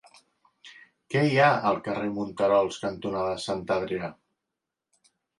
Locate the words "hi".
1.25-1.35